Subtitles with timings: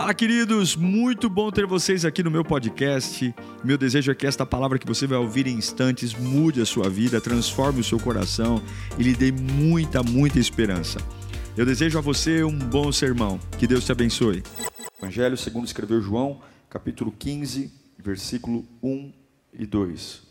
[0.00, 0.76] Fala, queridos!
[0.76, 3.34] Muito bom ter vocês aqui no meu podcast.
[3.62, 6.88] Meu desejo é que esta palavra que você vai ouvir em instantes mude a sua
[6.88, 8.62] vida, transforme o seu coração
[8.98, 10.98] e lhe dê muita, muita esperança.
[11.54, 13.38] Eu desejo a você um bom sermão.
[13.58, 14.42] Que Deus te abençoe.
[14.98, 16.40] Evangelho segundo escreveu João,
[16.70, 19.12] capítulo 15, versículo 1
[19.52, 20.22] e 2.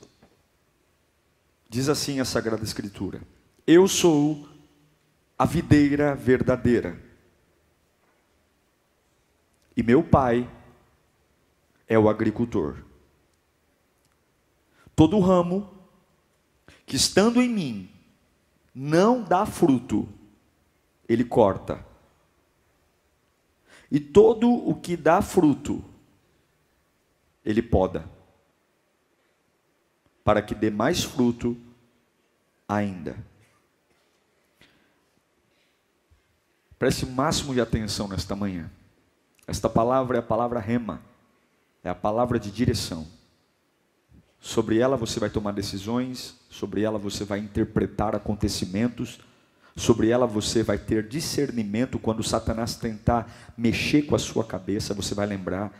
[1.69, 3.21] Diz assim a Sagrada Escritura:
[3.67, 4.49] Eu sou
[5.37, 7.08] a videira verdadeira
[9.79, 10.51] e meu pai
[11.87, 12.83] é o agricultor.
[14.93, 15.73] Todo ramo
[16.85, 17.89] que estando em mim
[18.75, 20.05] não dá fruto,
[21.07, 21.85] ele corta.
[23.89, 25.81] E todo o que dá fruto,
[27.45, 28.05] ele poda,
[30.25, 31.55] para que dê mais fruto
[32.67, 33.15] ainda.
[36.77, 38.69] Preste o máximo de atenção nesta manhã.
[39.49, 41.01] Esta palavra é a palavra rema,
[41.83, 43.07] é a palavra de direção.
[44.39, 49.19] Sobre ela você vai tomar decisões, sobre ela você vai interpretar acontecimentos,
[49.75, 55.15] sobre ela você vai ter discernimento quando Satanás tentar mexer com a sua cabeça, você
[55.15, 55.73] vai lembrar.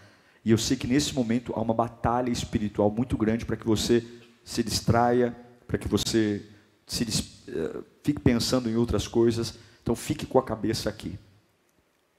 [0.44, 4.04] E eu sei que nesse momento há uma batalha espiritual muito grande para que você
[4.44, 5.36] se distraia,
[5.68, 6.44] para que você
[6.88, 9.60] se, uh, fique pensando em outras coisas.
[9.84, 11.20] Então fique com a cabeça aqui.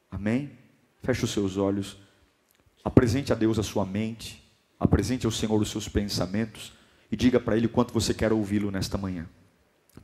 [0.09, 0.60] Amém?
[1.03, 1.97] Feche os seus olhos.
[2.85, 4.43] Apresente a Deus a sua mente.
[4.79, 6.73] Apresente ao Senhor os seus pensamentos.
[7.11, 9.27] E diga para Ele quanto você quer ouvi-lo nesta manhã.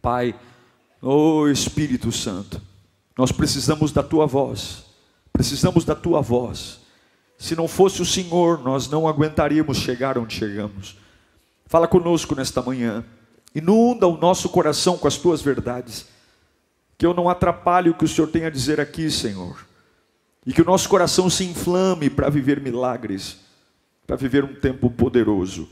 [0.03, 0.39] Pai,
[1.01, 2.61] oh Espírito Santo,
[3.17, 4.85] nós precisamos da tua voz.
[5.33, 6.81] Precisamos da tua voz.
[7.39, 10.97] Se não fosse o Senhor, nós não aguentaríamos chegar onde chegamos.
[11.67, 13.05] Fala conosco nesta manhã.
[13.55, 16.07] Inunda o nosso coração com as tuas verdades.
[16.99, 19.67] Que eu não atrapalhe o que o Senhor tem a dizer aqui, Senhor
[20.47, 23.41] e que o nosso coração se inflame para viver milagres,
[24.07, 25.69] para viver um tempo poderoso.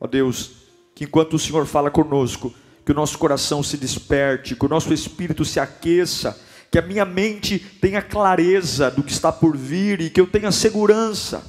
[0.00, 0.50] Ó Deus,
[0.94, 2.52] que enquanto o Senhor fala conosco,
[2.84, 6.38] que o nosso coração se desperte, que o nosso espírito se aqueça,
[6.70, 10.50] que a minha mente tenha clareza do que está por vir e que eu tenha
[10.50, 11.44] segurança.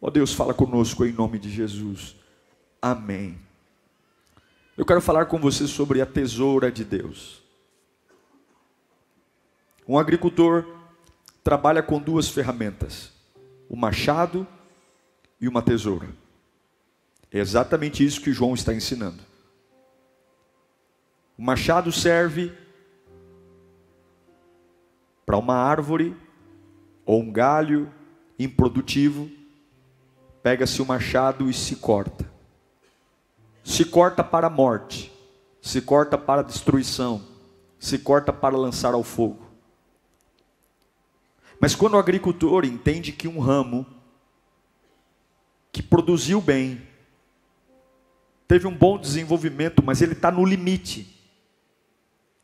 [0.00, 2.16] Ó Deus, fala conosco em nome de Jesus.
[2.80, 3.38] Amém.
[4.76, 7.40] Eu quero falar com você sobre a tesoura de Deus.
[9.86, 10.81] Um agricultor
[11.42, 13.12] trabalha com duas ferramentas:
[13.68, 14.46] o machado
[15.40, 16.08] e uma tesoura.
[17.30, 19.22] É exatamente isso que João está ensinando.
[21.36, 22.52] O machado serve
[25.24, 26.14] para uma árvore
[27.06, 27.92] ou um galho
[28.38, 29.30] improdutivo,
[30.42, 32.30] pega-se o machado e se corta.
[33.64, 35.12] Se corta para a morte,
[35.60, 37.22] se corta para a destruição,
[37.78, 39.51] se corta para lançar ao fogo.
[41.62, 43.86] Mas quando o agricultor entende que um ramo
[45.70, 46.82] que produziu bem,
[48.48, 51.06] teve um bom desenvolvimento, mas ele está no limite,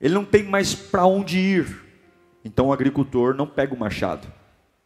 [0.01, 1.85] ele não tem mais para onde ir,
[2.45, 4.33] então o agricultor não pega o machado,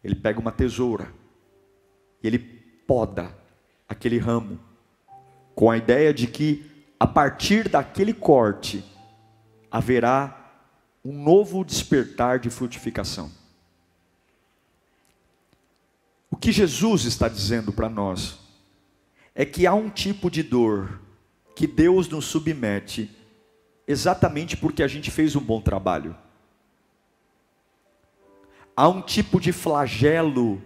[0.03, 1.13] ele pega uma tesoura,
[2.23, 3.37] e ele poda
[3.87, 4.59] aquele ramo,
[5.55, 6.65] com a ideia de que
[6.99, 8.83] a partir daquele corte
[9.71, 10.55] haverá
[11.05, 13.31] um novo despertar de frutificação.
[16.32, 18.41] O que Jesus está dizendo para nós
[19.33, 21.01] é que há um tipo de dor
[21.55, 23.09] que Deus nos submete
[23.87, 26.17] exatamente porque a gente fez um bom trabalho.
[28.75, 30.61] Há um tipo de flagelo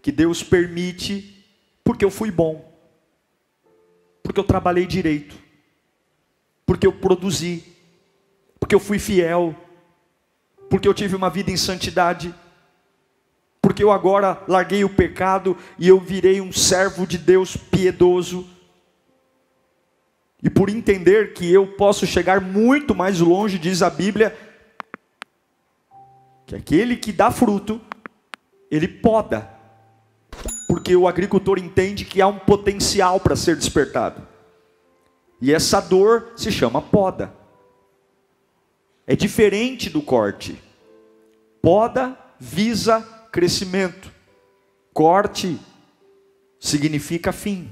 [0.00, 1.44] que Deus permite
[1.82, 2.72] porque eu fui bom,
[4.22, 5.36] porque eu trabalhei direito,
[6.64, 7.64] porque eu produzi,
[8.60, 9.56] porque eu fui fiel,
[10.70, 12.32] porque eu tive uma vida em santidade
[13.66, 18.46] porque eu agora larguei o pecado e eu virei um servo de Deus piedoso.
[20.40, 24.38] E por entender que eu posso chegar muito mais longe, diz a Bíblia,
[26.46, 27.80] que aquele que dá fruto,
[28.70, 29.50] ele poda,
[30.68, 34.22] porque o agricultor entende que há um potencial para ser despertado,
[35.42, 37.34] e essa dor se chama poda,
[39.08, 40.56] é diferente do corte,
[41.60, 44.10] poda visa crescimento.
[44.94, 45.60] Corte
[46.58, 47.70] significa fim.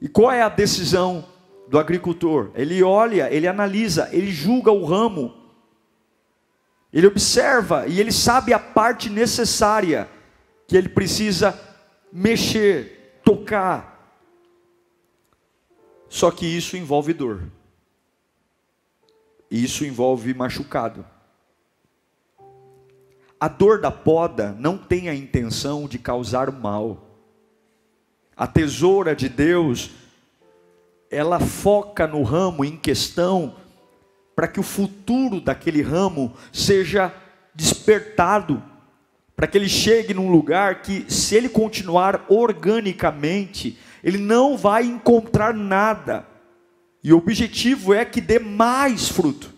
[0.00, 1.28] E qual é a decisão
[1.68, 2.50] do agricultor?
[2.54, 5.34] Ele olha, ele analisa, ele julga o ramo,
[6.90, 10.08] ele observa e ele sabe a parte necessária
[10.66, 11.60] que ele precisa
[12.10, 14.18] mexer, tocar.
[16.08, 17.42] Só que isso envolve dor.
[19.50, 21.04] Isso envolve machucado.
[23.44, 27.20] A dor da poda não tem a intenção de causar mal.
[28.34, 29.90] A tesoura de Deus,
[31.10, 33.56] ela foca no ramo em questão
[34.34, 37.12] para que o futuro daquele ramo seja
[37.54, 38.62] despertado,
[39.36, 45.52] para que ele chegue num lugar que, se ele continuar organicamente, ele não vai encontrar
[45.52, 46.26] nada.
[47.02, 49.52] E o objetivo é que dê mais fruto,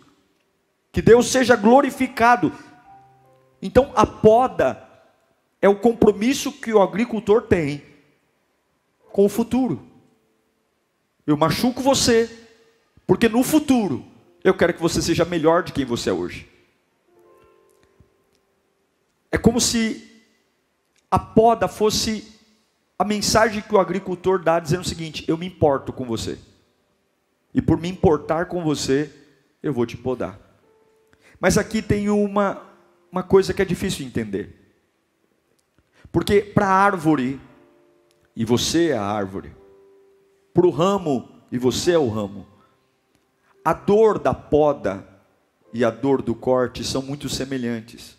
[0.90, 2.52] que Deus seja glorificado.
[3.60, 4.86] Então, a poda
[5.60, 7.82] é o compromisso que o agricultor tem
[9.12, 9.82] com o futuro.
[11.26, 12.30] Eu machuco você,
[13.06, 14.04] porque no futuro
[14.44, 16.48] eu quero que você seja melhor de quem você é hoje.
[19.32, 20.22] É como se
[21.10, 22.32] a poda fosse
[22.98, 26.38] a mensagem que o agricultor dá dizendo o seguinte: eu me importo com você.
[27.52, 29.10] E por me importar com você,
[29.62, 30.38] eu vou te podar.
[31.40, 32.62] Mas aqui tem uma,
[33.16, 34.54] uma coisa que é difícil de entender.
[36.12, 37.40] Porque para a árvore,
[38.36, 39.56] e você é a árvore,
[40.52, 42.46] para o ramo, e você é o ramo,
[43.64, 45.08] a dor da poda
[45.72, 48.18] e a dor do corte são muito semelhantes.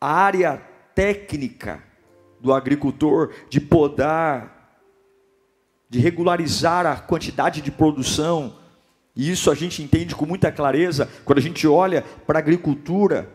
[0.00, 0.56] A área
[0.94, 1.82] técnica
[2.38, 4.86] do agricultor de podar,
[5.88, 8.59] de regularizar a quantidade de produção,
[9.20, 13.28] e isso a gente entende com muita clareza quando a gente olha para a agricultura.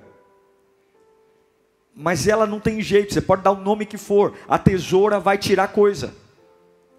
[1.96, 5.38] Mas ela não tem jeito, você pode dar o nome que for, a tesoura vai
[5.38, 6.12] tirar coisa.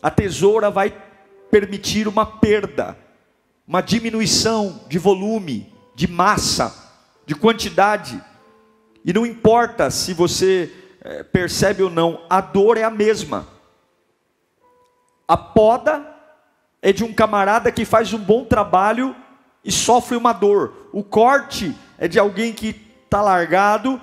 [0.01, 0.95] A tesoura vai
[1.51, 2.97] permitir uma perda,
[3.67, 6.73] uma diminuição de volume, de massa,
[7.27, 8.23] de quantidade.
[9.05, 13.49] E não importa se você é, percebe ou não, a dor é a mesma.
[15.27, 16.16] A poda
[16.87, 19.13] é de um camarada que faz um bom trabalho
[19.65, 20.89] e sofre uma dor.
[20.93, 24.01] O corte é de alguém que está largado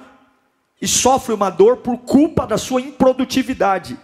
[0.82, 3.98] e sofre uma dor por culpa da sua improdutividade.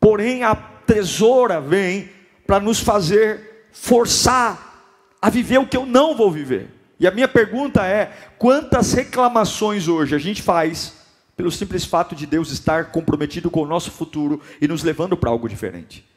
[0.00, 2.10] Porém, a tesoura vem
[2.44, 6.74] para nos fazer forçar a viver o que eu não vou viver.
[6.98, 8.06] E a minha pergunta é:
[8.36, 10.92] quantas reclamações hoje a gente faz
[11.36, 15.30] pelo simples fato de Deus estar comprometido com o nosso futuro e nos levando para
[15.30, 16.09] algo diferente?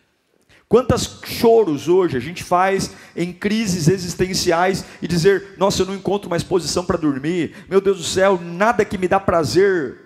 [0.67, 6.29] Quantos choros hoje a gente faz em crises existenciais e dizer: Nossa, eu não encontro
[6.29, 9.97] mais posição para dormir, meu Deus do céu, nada que me dá prazer,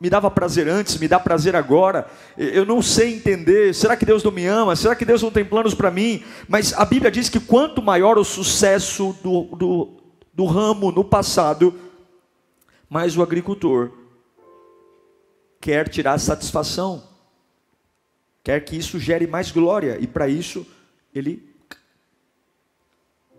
[0.00, 2.06] me dava prazer antes, me dá prazer agora,
[2.36, 4.76] eu não sei entender, será que Deus não me ama?
[4.76, 6.22] Será que Deus não tem planos para mim?
[6.46, 9.96] Mas a Bíblia diz que quanto maior o sucesso do, do,
[10.34, 11.74] do ramo no passado,
[12.90, 13.90] mais o agricultor
[15.60, 17.13] quer tirar satisfação
[18.44, 20.66] quer que isso gere mais glória, e para isso
[21.14, 21.50] ele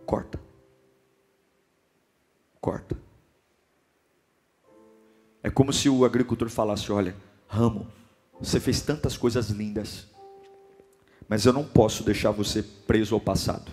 [0.06, 0.40] corta.
[2.60, 2.98] Corta.
[5.44, 7.16] É como se o agricultor falasse: Olha,
[7.48, 7.88] ramo,
[8.40, 10.08] você fez tantas coisas lindas,
[11.30, 13.72] mas eu não posso deixar você preso ao passado.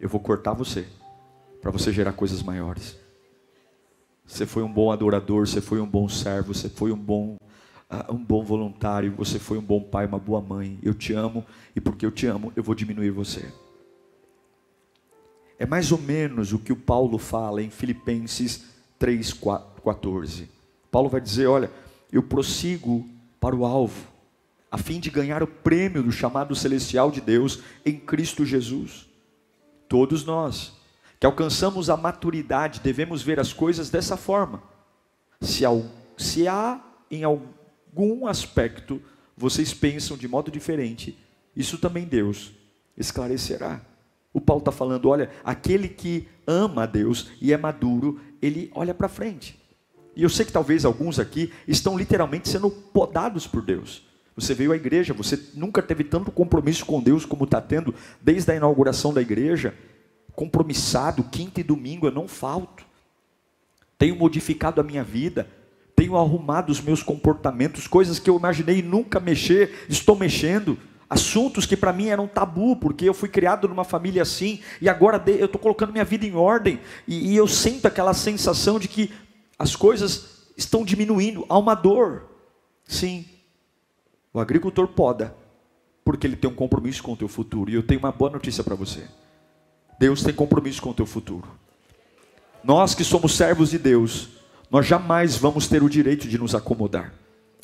[0.00, 0.86] Eu vou cortar você,
[1.62, 2.96] para você gerar coisas maiores.
[4.26, 7.36] Você foi um bom adorador, você foi um bom servo, você foi um bom
[8.10, 10.78] um bom voluntário, você foi um bom pai, uma boa mãe.
[10.82, 11.44] Eu te amo
[11.74, 13.52] e porque eu te amo, eu vou diminuir você.
[15.58, 18.64] É mais ou menos o que o Paulo fala em Filipenses
[18.98, 20.48] 3:14.
[20.90, 21.70] Paulo vai dizer, olha,
[22.12, 23.08] eu prossigo
[23.40, 24.06] para o alvo,
[24.70, 29.08] a fim de ganhar o prêmio do chamado celestial de Deus em Cristo Jesus.
[29.88, 30.72] Todos nós
[31.24, 34.62] que alcançamos a maturidade devemos ver as coisas dessa forma.
[35.40, 35.70] Se, há,
[36.18, 36.80] se há
[37.10, 37.24] em
[37.94, 39.00] algum aspecto
[39.36, 41.16] vocês pensam de modo diferente,
[41.54, 42.52] isso também Deus
[42.96, 43.80] esclarecerá.
[44.32, 48.92] O Paulo está falando: olha, aquele que ama a Deus e é maduro, ele olha
[48.92, 49.60] para frente.
[50.16, 54.02] E eu sei que talvez alguns aqui estão literalmente sendo podados por Deus.
[54.36, 58.50] Você veio à igreja, você nunca teve tanto compromisso com Deus como está tendo desde
[58.50, 59.74] a inauguração da igreja.
[60.34, 62.84] Compromissado, quinta e domingo eu não falto.
[63.96, 65.48] Tenho modificado a minha vida,
[65.94, 70.76] tenho arrumado os meus comportamentos, coisas que eu imaginei nunca mexer, estou mexendo.
[71.08, 75.22] Assuntos que para mim eram tabu, porque eu fui criado numa família assim, e agora
[75.26, 79.12] eu estou colocando minha vida em ordem, e, e eu sinto aquela sensação de que
[79.58, 82.24] as coisas estão diminuindo, há uma dor.
[82.86, 83.26] Sim,
[84.32, 85.36] o agricultor poda,
[86.04, 88.64] porque ele tem um compromisso com o teu futuro, e eu tenho uma boa notícia
[88.64, 89.06] para você:
[89.98, 91.46] Deus tem compromisso com o teu futuro.
[92.64, 94.30] Nós que somos servos de Deus,
[94.74, 97.14] nós jamais vamos ter o direito de nos acomodar.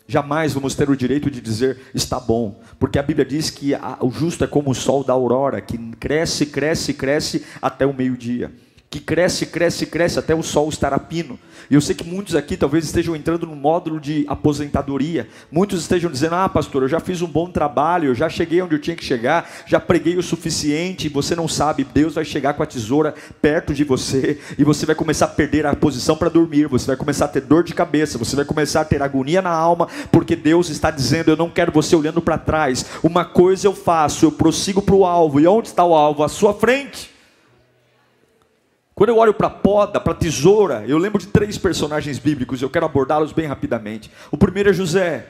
[0.06, 3.98] Jamais vamos ter o direito de dizer está bom, porque a Bíblia diz que a,
[4.00, 8.52] o justo é como o sol da aurora, que cresce, cresce, cresce até o meio-dia.
[8.90, 11.38] Que cresce, cresce, cresce até o sol estar a pino.
[11.70, 15.28] E eu sei que muitos aqui talvez estejam entrando no módulo de aposentadoria.
[15.48, 18.74] Muitos estejam dizendo: Ah, pastor, eu já fiz um bom trabalho, eu já cheguei onde
[18.74, 21.08] eu tinha que chegar, já preguei o suficiente.
[21.08, 24.96] Você não sabe, Deus vai chegar com a tesoura perto de você e você vai
[24.96, 26.66] começar a perder a posição para dormir.
[26.66, 29.50] Você vai começar a ter dor de cabeça, você vai começar a ter agonia na
[29.50, 32.84] alma, porque Deus está dizendo: Eu não quero você olhando para trás.
[33.04, 35.38] Uma coisa eu faço, eu prossigo para o alvo.
[35.38, 36.24] E onde está o alvo?
[36.24, 37.19] À sua frente.
[39.00, 42.60] Quando eu olho para a poda, para a tesoura, eu lembro de três personagens bíblicos,
[42.60, 44.10] eu quero abordá-los bem rapidamente.
[44.30, 45.26] O primeiro é José.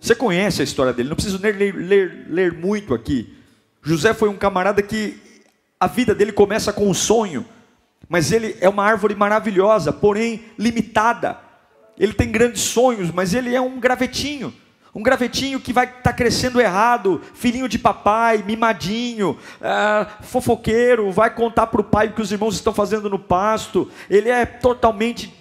[0.00, 3.32] Você conhece a história dele, não preciso ler, ler, ler, ler muito aqui.
[3.84, 5.16] José foi um camarada que
[5.78, 7.46] a vida dele começa com um sonho,
[8.08, 11.38] mas ele é uma árvore maravilhosa, porém limitada.
[11.96, 14.52] Ele tem grandes sonhos, mas ele é um gravetinho.
[14.98, 21.32] Um gravetinho que vai estar tá crescendo errado, filhinho de papai, mimadinho, ah, fofoqueiro, vai
[21.32, 23.88] contar para o pai o que os irmãos estão fazendo no pasto.
[24.10, 25.32] Ele é totalmente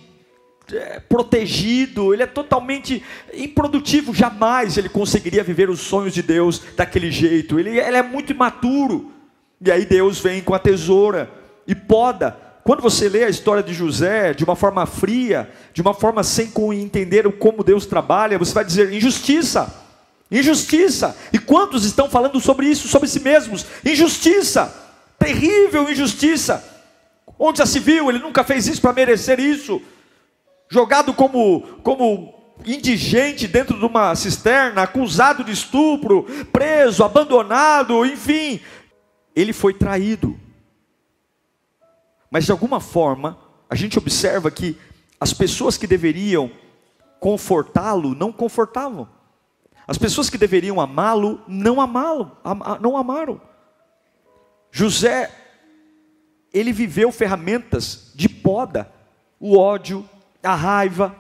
[0.72, 4.14] é, protegido, ele é totalmente improdutivo.
[4.14, 7.60] Jamais ele conseguiria viver os sonhos de Deus daquele jeito.
[7.60, 9.12] Ele, ele é muito imaturo.
[9.60, 11.32] E aí Deus vem com a tesoura
[11.66, 15.94] e poda quando você lê a história de José de uma forma fria, de uma
[15.94, 19.74] forma sem entender como Deus trabalha, você vai dizer injustiça,
[20.30, 21.16] injustiça.
[21.32, 23.66] E quantos estão falando sobre isso, sobre si mesmos?
[23.86, 24.76] Injustiça,
[25.18, 26.62] terrível injustiça.
[27.40, 28.10] Onde já se viu?
[28.10, 29.82] Ele nunca fez isso para merecer isso.
[30.70, 32.34] Jogado como, como
[32.66, 38.60] indigente dentro de uma cisterna, acusado de estupro, preso, abandonado, enfim.
[39.34, 40.38] Ele foi traído.
[42.30, 43.38] Mas de alguma forma,
[43.70, 44.78] a gente observa que
[45.20, 46.52] as pessoas que deveriam
[47.20, 49.10] confortá-lo não confortavam.
[49.88, 52.38] As pessoas que deveriam amá-lo não amá-lo,
[52.82, 53.42] não amaram.
[54.72, 55.32] José,
[56.54, 58.92] ele viveu ferramentas de poda,
[59.40, 60.08] o ódio,
[60.44, 61.16] a raiva,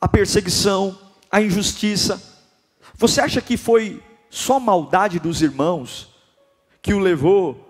[0.00, 0.98] a perseguição,
[1.30, 2.22] a injustiça.
[2.94, 6.14] Você acha que foi só maldade dos irmãos
[6.80, 7.62] que o levou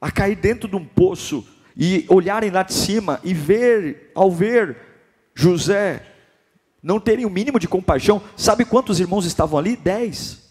[0.00, 1.46] a cair dentro de um poço
[1.78, 4.76] e olharem lá de cima e ver, ao ver
[5.32, 6.04] José,
[6.82, 9.76] não terem o mínimo de compaixão, sabe quantos irmãos estavam ali?
[9.76, 10.42] Dez.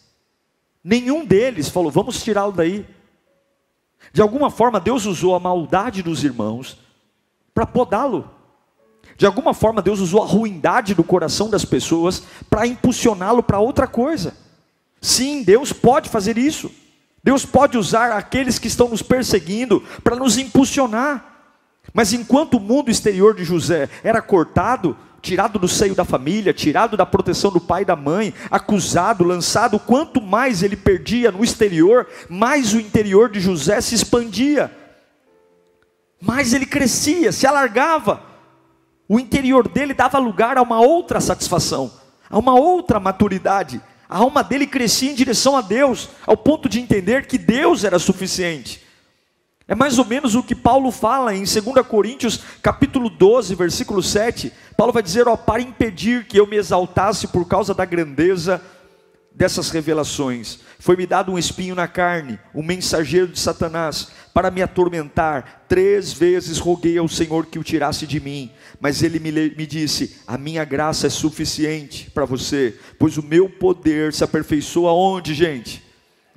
[0.82, 2.86] Nenhum deles falou, vamos tirá-lo daí.
[4.14, 6.78] De alguma forma, Deus usou a maldade dos irmãos
[7.54, 8.30] para podá-lo.
[9.18, 13.86] De alguma forma, Deus usou a ruindade do coração das pessoas para impulsioná-lo para outra
[13.86, 14.34] coisa.
[15.02, 16.72] Sim, Deus pode fazer isso.
[17.28, 21.26] Deus pode usar aqueles que estão nos perseguindo para nos impulsionar.
[21.94, 26.96] Mas enquanto o mundo exterior de José era cortado, tirado do seio da família, tirado
[26.96, 32.08] da proteção do pai e da mãe, acusado, lançado, quanto mais ele perdia no exterior,
[32.30, 34.72] mais o interior de José se expandia,
[36.22, 38.22] mais ele crescia, se alargava.
[39.06, 41.92] O interior dele dava lugar a uma outra satisfação,
[42.30, 43.82] a uma outra maturidade.
[44.10, 48.00] A alma dele crescia em direção a Deus, ao ponto de entender que Deus era
[48.00, 48.86] suficiente.
[49.68, 54.54] É mais ou menos o que Paulo fala em 2 Coríntios, capítulo 12, versículo 7.
[54.78, 58.62] Paulo vai dizer: ó, para impedir que eu me exaltasse por causa da grandeza
[59.38, 65.66] dessas revelações, foi-me dado um espinho na carne, um mensageiro de Satanás, para me atormentar.
[65.70, 68.52] Três vezes roguei ao Senhor que o tirasse de mim,
[68.82, 73.48] mas ele me, me disse: A minha graça é suficiente para você, pois o meu
[73.48, 75.87] poder se aperfeiçoa onde, gente?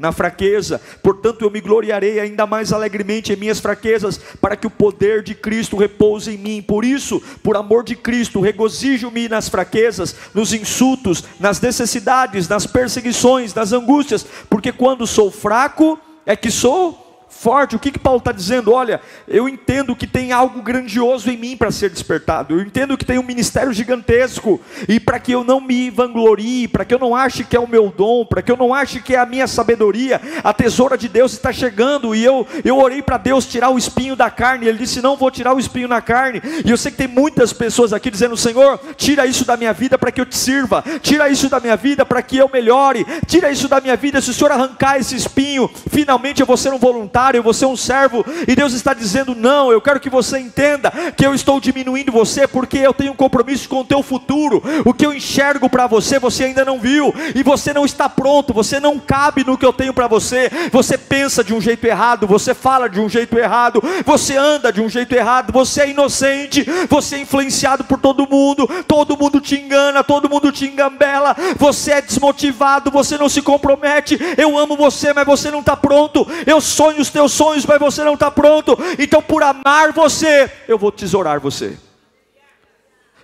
[0.00, 4.70] Na fraqueza, portanto eu me gloriarei ainda mais alegremente em minhas fraquezas, para que o
[4.70, 6.62] poder de Cristo repouse em mim.
[6.62, 13.52] Por isso, por amor de Cristo, regozijo-me nas fraquezas, nos insultos, nas necessidades, nas perseguições,
[13.52, 17.09] nas angústias, porque quando sou fraco é que sou
[17.40, 17.74] forte.
[17.74, 18.70] O que, que Paulo está dizendo?
[18.70, 22.54] Olha, eu entendo que tem algo grandioso em mim para ser despertado.
[22.54, 24.60] Eu entendo que tem um ministério gigantesco.
[24.86, 27.66] E para que eu não me vanglorie, para que eu não ache que é o
[27.66, 31.08] meu dom, para que eu não ache que é a minha sabedoria, a tesoura de
[31.08, 32.14] Deus está chegando.
[32.14, 34.66] E eu, eu orei para Deus tirar o espinho da carne.
[34.66, 36.42] Ele disse: Não vou tirar o espinho na carne.
[36.64, 39.96] E eu sei que tem muitas pessoas aqui dizendo: Senhor, tira isso da minha vida
[39.96, 40.84] para que eu te sirva.
[41.00, 43.06] Tira isso da minha vida para que eu melhore.
[43.26, 44.20] Tira isso da minha vida.
[44.20, 47.68] Se o Senhor arrancar esse espinho, finalmente eu vou ser um voluntário voluntário, você é
[47.68, 51.60] um servo, e Deus está dizendo: não, eu quero que você entenda que eu estou
[51.60, 54.62] diminuindo você, porque eu tenho um compromisso com o teu futuro.
[54.84, 58.52] O que eu enxergo para você, você ainda não viu, e você não está pronto,
[58.52, 60.50] você não cabe no que eu tenho para você.
[60.72, 64.80] Você pensa de um jeito errado, você fala de um jeito errado, você anda de
[64.80, 69.56] um jeito errado, você é inocente, você é influenciado por todo mundo, todo mundo te
[69.56, 74.18] engana, todo mundo te engambela, você é desmotivado, você não se compromete.
[74.36, 76.26] Eu amo você, mas você não está pronto.
[76.46, 78.78] Eu sonho os teus sonhos, mas você não está pronto.
[78.98, 81.76] Então, por amar você, eu vou tesourar você.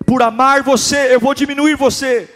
[0.05, 2.29] Por amar você, eu vou diminuir você.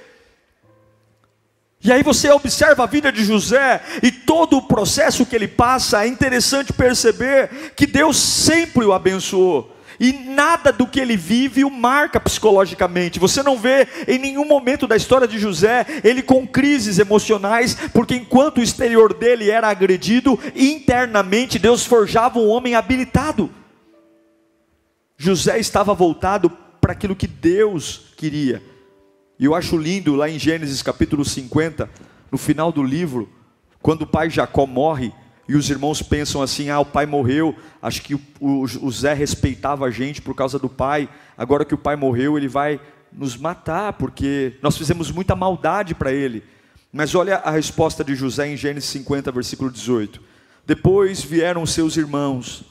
[1.83, 6.05] E aí você observa a vida de José e todo o processo que ele passa,
[6.05, 9.75] é interessante perceber que Deus sempre o abençoou.
[10.01, 13.19] E nada do que ele vive o marca psicologicamente.
[13.19, 18.15] Você não vê em nenhum momento da história de José ele com crises emocionais, porque
[18.15, 23.51] enquanto o exterior dele era agredido, internamente Deus forjava um homem habilitado.
[25.19, 26.49] José estava voltado
[26.81, 28.63] para aquilo que Deus queria.
[29.39, 31.91] E eu acho lindo lá em Gênesis capítulo 50,
[32.33, 33.29] no final do livro,
[33.83, 35.13] quando o pai Jacó morre
[35.51, 39.85] e os irmãos pensam assim: ah, o pai morreu, acho que o, o, Zé respeitava
[39.85, 42.81] a gente por causa do pai, agora que o pai morreu, ele vai
[43.13, 46.45] nos matar, porque nós fizemos muita maldade para ele.
[46.93, 50.23] Mas olha a resposta de José em Gênesis 50, versículo 18.
[50.65, 52.63] Depois vieram seus irmãos,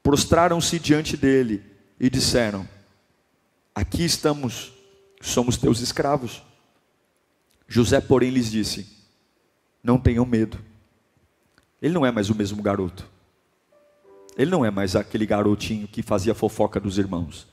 [0.00, 1.60] prostraram-se diante dele
[1.98, 2.68] e disseram:
[3.74, 4.72] Aqui estamos
[5.20, 6.40] somos teus escravos.
[7.66, 8.86] José, porém, lhes disse:
[9.82, 10.75] Não tenham medo.
[11.80, 13.08] Ele não é mais o mesmo garoto.
[14.36, 17.46] Ele não é mais aquele garotinho que fazia fofoca dos irmãos.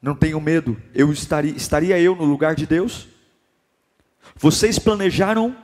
[0.00, 0.80] Não tenham medo.
[0.94, 3.08] Eu estaria, estaria eu no lugar de Deus?
[4.36, 5.56] Vocês planejaram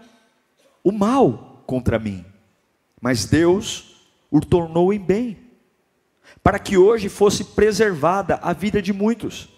[0.82, 2.24] o mal contra mim,
[3.00, 5.36] mas Deus o tornou em bem,
[6.42, 9.48] para que hoje fosse preservada a vida de muitos.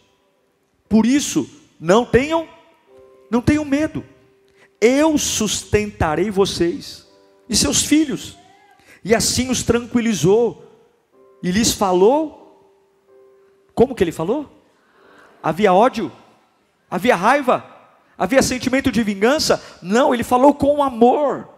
[0.89, 2.49] Por isso, não tenham,
[3.31, 4.05] não tenham medo.
[4.81, 7.02] Eu sustentarei vocês
[7.53, 8.37] e seus filhos.
[9.05, 10.65] E assim os tranquilizou
[11.43, 12.41] e lhes falou.
[13.75, 14.51] Como que ele falou?
[15.43, 16.11] Havia ódio,
[16.91, 17.65] havia raiva,
[18.17, 19.63] havia sentimento de vingança?
[19.83, 21.49] Não, ele falou com amor.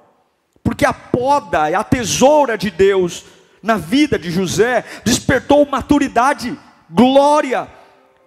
[0.63, 3.25] Porque a poda, a tesoura de Deus
[3.63, 6.59] na vida de José despertou maturidade,
[6.91, 7.69] glória,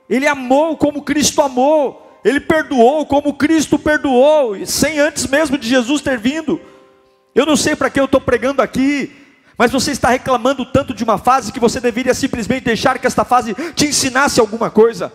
[0.10, 6.02] ele amou como Cristo amou, ele perdoou como Cristo perdoou, sem antes mesmo de Jesus
[6.02, 6.62] ter vindo.
[7.38, 9.16] Eu não sei para que eu estou pregando aqui,
[9.56, 13.24] mas você está reclamando tanto de uma fase que você deveria simplesmente deixar que esta
[13.24, 15.14] fase te ensinasse alguma coisa.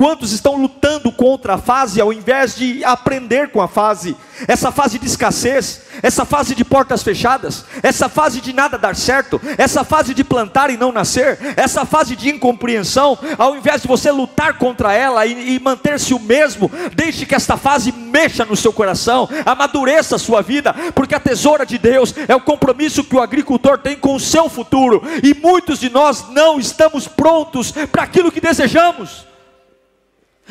[0.00, 4.16] Quantos estão lutando contra a fase ao invés de aprender com a fase?
[4.48, 9.38] Essa fase de escassez, essa fase de portas fechadas, essa fase de nada dar certo,
[9.58, 14.10] essa fase de plantar e não nascer, essa fase de incompreensão, ao invés de você
[14.10, 18.72] lutar contra ela e, e manter-se o mesmo, deixe que esta fase mexa no seu
[18.72, 23.20] coração, amadureça a sua vida, porque a tesoura de Deus é o compromisso que o
[23.20, 28.32] agricultor tem com o seu futuro, e muitos de nós não estamos prontos para aquilo
[28.32, 29.28] que desejamos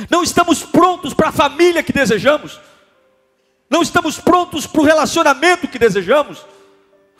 [0.10, 2.60] não estamos prontos para a família que desejamos,
[3.70, 6.46] não estamos prontos para o relacionamento que desejamos.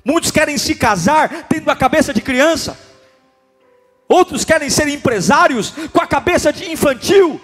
[0.04, 2.78] Muitos querem se casar tendo a cabeça de criança,
[4.08, 7.40] outros querem ser empresários com a cabeça de infantil,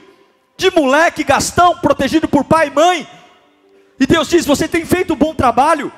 [0.58, 3.08] de moleque gastão, protegido por pai e mãe.
[4.00, 5.92] E Deus diz: Você tem feito um bom trabalho,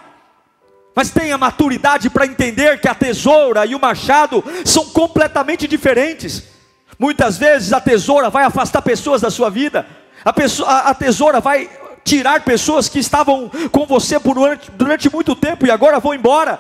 [0.96, 6.57] mas tenha maturidade para entender que a tesoura e o machado são completamente diferentes.
[7.00, 9.86] Muitas vezes a tesoura vai afastar pessoas da sua vida,
[10.26, 11.70] a, pessoa, a, tesoura vai
[12.04, 16.60] tirar pessoas que estavam com você por durante, durante muito tempo e agora vão embora,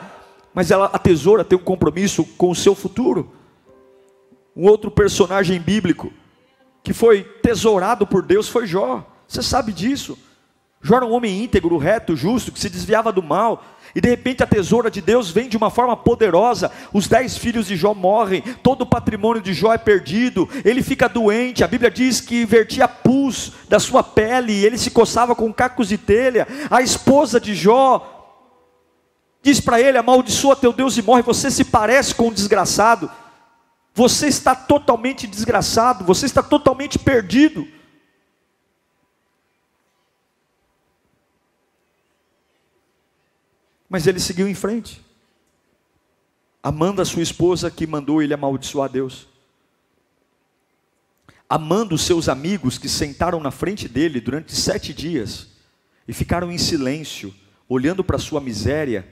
[0.53, 3.33] mas ela, a tesoura tem um compromisso com o seu futuro.
[4.55, 6.11] Um outro personagem bíblico
[6.83, 10.17] que foi tesourado por Deus foi Jó, você sabe disso.
[10.81, 13.63] Jó era um homem íntegro, reto, justo, que se desviava do mal,
[13.95, 16.71] e de repente a tesoura de Deus vem de uma forma poderosa.
[16.93, 21.07] Os dez filhos de Jó morrem, todo o patrimônio de Jó é perdido, ele fica
[21.07, 21.63] doente.
[21.63, 25.97] A Bíblia diz que vertia pus da sua pele, ele se coçava com cacos de
[25.97, 26.47] telha.
[26.69, 28.17] A esposa de Jó
[29.41, 31.21] diz para ele: Amaldiçoa teu Deus e morre.
[31.21, 33.09] Você se parece com um desgraçado,
[33.93, 37.67] você está totalmente desgraçado, você está totalmente perdido.
[43.89, 45.01] Mas ele seguiu em frente,
[46.61, 49.27] amando a sua esposa que mandou ele amaldiçoar Deus,
[51.49, 55.47] amando os seus amigos que sentaram na frente dele durante sete dias
[56.07, 57.33] e ficaram em silêncio,
[57.69, 59.07] olhando para sua miséria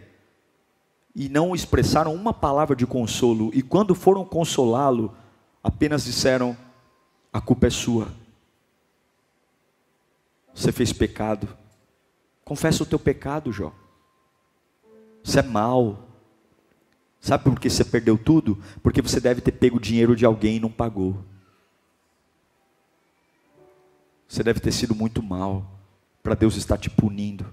[1.15, 5.15] e não expressaram uma palavra de consolo, e quando foram consolá-lo,
[5.63, 6.57] apenas disseram:
[7.31, 8.13] A culpa é sua,
[10.53, 11.47] você fez pecado,
[12.43, 13.73] confessa o teu pecado, Jó.
[15.25, 16.07] Você é mal.
[17.19, 18.63] Sabe por que você perdeu tudo?
[18.83, 21.25] Porque você deve ter pego o dinheiro de alguém e não pagou.
[24.27, 25.79] Você deve ter sido muito mal
[26.21, 27.51] para Deus estar te punindo.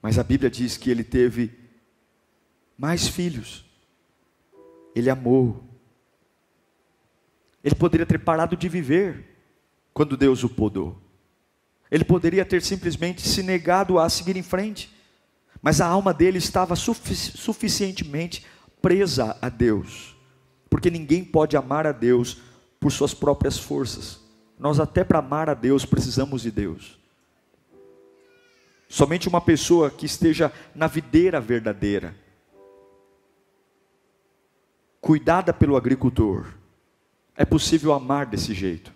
[0.00, 1.52] Mas a Bíblia diz que ele teve
[2.78, 3.64] mais filhos.
[4.94, 5.64] Ele amou.
[7.64, 9.36] Ele poderia ter parado de viver
[9.92, 11.03] quando Deus o podou.
[11.94, 14.92] Ele poderia ter simplesmente se negado a seguir em frente.
[15.62, 18.44] Mas a alma dele estava sufici suficientemente
[18.82, 20.16] presa a Deus.
[20.68, 22.38] Porque ninguém pode amar a Deus
[22.80, 24.18] por suas próprias forças.
[24.58, 26.98] Nós, até para amar a Deus, precisamos de Deus.
[28.88, 32.12] Somente uma pessoa que esteja na videira verdadeira,
[35.00, 36.54] cuidada pelo agricultor,
[37.36, 38.92] é possível amar desse jeito.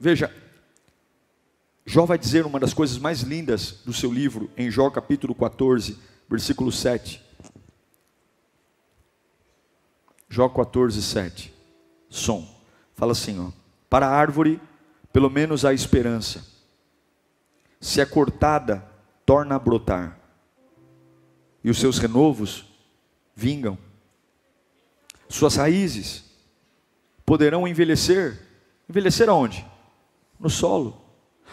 [0.00, 0.34] Veja,
[1.88, 5.96] Jó vai dizer uma das coisas mais lindas do seu livro, em Jó capítulo 14,
[6.28, 7.22] versículo 7.
[10.28, 11.54] Jó 14, 7.
[12.08, 12.44] Som.
[12.96, 13.52] Fala assim, ó.
[13.88, 14.60] Para a árvore,
[15.12, 16.44] pelo menos há esperança.
[17.80, 18.84] Se é cortada,
[19.24, 20.18] torna a brotar.
[21.62, 22.66] E os seus renovos
[23.32, 23.78] vingam.
[25.28, 26.24] Suas raízes
[27.24, 28.44] poderão envelhecer.
[28.88, 29.64] Envelhecer aonde?
[30.40, 31.05] No solo.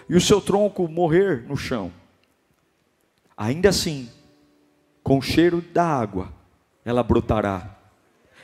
[0.09, 1.91] E o seu tronco morrer no chão.
[3.35, 4.09] Ainda assim,
[5.03, 6.31] com o cheiro da água,
[6.85, 7.77] ela brotará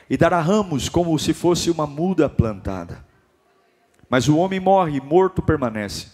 [0.08, 3.04] e dará ramos como se fosse uma muda plantada.
[4.08, 6.08] Mas o homem morre, morto permanece,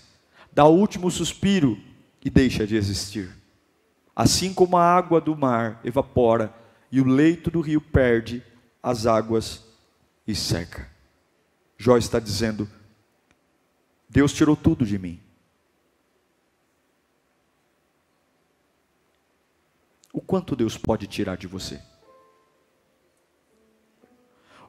[0.53, 1.79] dá o último suspiro
[2.23, 3.35] e deixa de existir.
[4.15, 6.53] Assim como a água do mar evapora
[6.93, 8.43] e o leito do rio perde
[8.83, 9.65] as águas
[10.27, 10.89] e seca.
[11.79, 12.69] Jó está dizendo:
[14.09, 15.21] Deus tirou tudo de mim.
[20.17, 21.79] O quanto Deus pode tirar de você?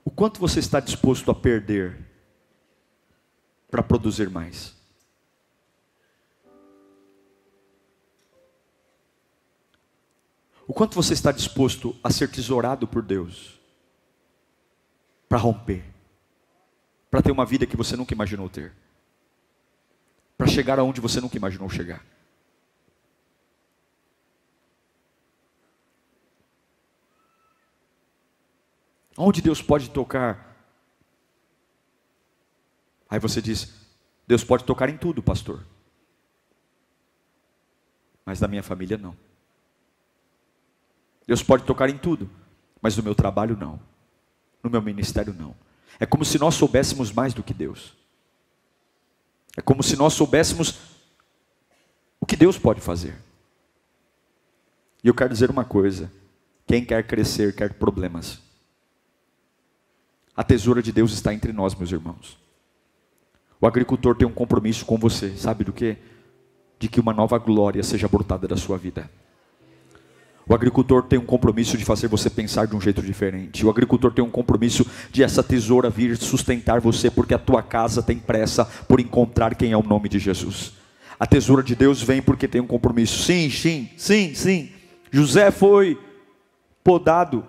[0.03, 2.05] O quanto você está disposto a perder
[3.71, 4.75] para produzir mais?
[10.67, 13.57] O quanto você está disposto a ser tesourado por Deus
[15.29, 15.86] para romper,
[17.10, 18.73] para ter uma vida que você nunca imaginou ter,
[20.38, 22.16] para chegar aonde você nunca imaginou chegar?
[29.17, 30.56] Onde Deus pode tocar?
[33.10, 33.73] Aí você diz:
[34.27, 35.65] Deus pode tocar em tudo, pastor.
[38.23, 39.17] Mas da minha família não.
[41.25, 42.30] Deus pode tocar em tudo,
[42.82, 43.80] mas no meu trabalho não.
[44.62, 45.56] No meu ministério não.
[45.99, 47.95] É como se nós soubéssemos mais do que Deus.
[49.58, 50.80] É como se nós soubéssemos
[52.19, 53.17] o que Deus pode fazer.
[55.03, 56.12] E eu quero dizer uma coisa:
[56.67, 58.46] quem quer crescer quer problemas.
[60.38, 62.38] A tesoura de Deus está entre nós, meus irmãos.
[63.60, 65.97] O agricultor tem um compromisso com você, sabe do que?
[66.78, 69.10] De que uma nova glória seja brotada da sua vida.
[70.47, 73.65] O agricultor tem um compromisso de fazer você pensar de um jeito diferente.
[73.65, 78.04] O agricultor tem um compromisso de essa tesoura vir sustentar você, porque a tua casa
[78.04, 80.73] tem pressa por encontrar quem é o nome de Jesus.
[81.19, 83.23] A tesoura de Deus vem porque tem um compromisso.
[83.23, 84.69] Sim, sim, sim, sim.
[85.12, 86.00] José foi
[86.84, 87.43] podado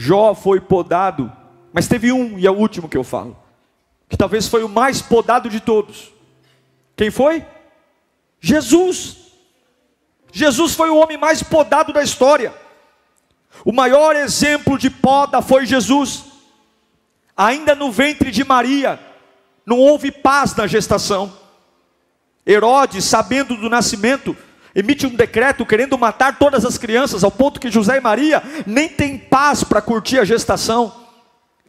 [0.00, 1.32] Jó foi podado,
[1.72, 3.36] mas teve um, e é o último que eu falo,
[4.08, 6.12] que talvez foi o mais podado de todos.
[6.94, 7.44] Quem foi?
[8.40, 9.16] Jesus.
[10.32, 12.54] Jesus foi o homem mais podado da história.
[13.64, 16.26] O maior exemplo de poda foi Jesus.
[17.36, 19.00] Ainda no ventre de Maria,
[19.66, 21.36] não houve paz na gestação.
[22.46, 24.36] Herodes, sabendo do nascimento,
[24.74, 28.88] emite um decreto querendo matar todas as crianças, ao ponto que José e Maria nem
[28.88, 30.92] têm paz para curtir a gestação.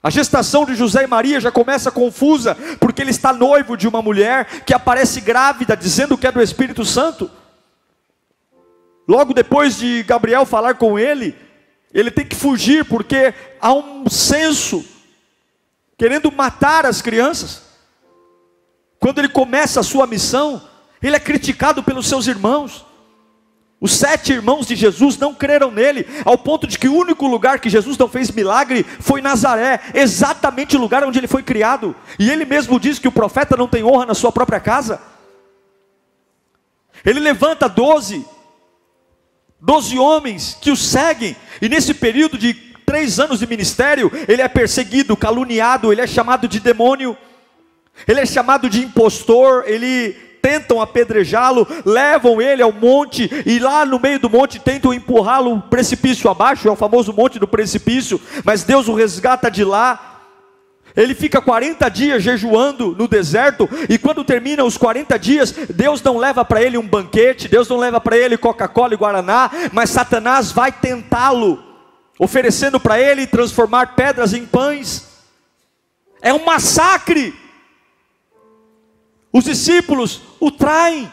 [0.01, 4.01] A gestação de José e Maria já começa confusa, porque ele está noivo de uma
[4.01, 7.29] mulher que aparece grávida, dizendo que é do Espírito Santo.
[9.07, 11.35] Logo depois de Gabriel falar com ele,
[11.93, 14.85] ele tem que fugir, porque há um censo
[15.97, 17.63] querendo matar as crianças.
[18.99, 20.62] Quando ele começa a sua missão,
[21.01, 22.85] ele é criticado pelos seus irmãos.
[23.81, 27.59] Os sete irmãos de Jesus não creram nele, ao ponto de que o único lugar
[27.59, 31.95] que Jesus não fez milagre foi Nazaré, exatamente o lugar onde ele foi criado.
[32.17, 35.01] E ele mesmo diz que o profeta não tem honra na sua própria casa.
[37.05, 38.25] Ele levanta doze,
[39.61, 42.53] doze homens que o seguem, e nesse período de
[42.85, 47.17] três anos de ministério, ele é perseguido, caluniado, ele é chamado de demônio,
[48.05, 53.99] ele é chamado de impostor, ele tentam apedrejá-lo, levam ele ao monte e lá no
[53.99, 58.88] meio do monte tentam empurrá-lo precipício abaixo, é o famoso monte do precipício, mas Deus
[58.88, 60.06] o resgata de lá.
[60.95, 66.17] Ele fica 40 dias jejuando no deserto, e quando termina os 40 dias, Deus não
[66.17, 70.52] leva para ele um banquete, Deus não leva para ele Coca-Cola e Guaraná, mas Satanás
[70.52, 71.63] vai tentá-lo,
[72.17, 75.08] oferecendo para ele transformar pedras em pães.
[76.21, 77.34] É um massacre.
[79.32, 81.12] Os discípulos o traem.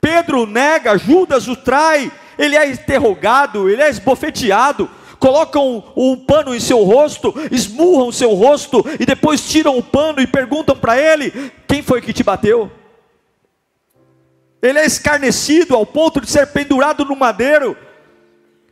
[0.00, 6.60] Pedro nega, Judas o trai, ele é interrogado, ele é esbofeteado, colocam um, pano em
[6.60, 11.82] seu rosto, esmurram seu rosto e depois tiram o pano e perguntam para ele: quem
[11.82, 12.70] foi que te bateu?
[14.62, 17.76] Ele é escarnecido ao ponto de ser pendurado no madeiro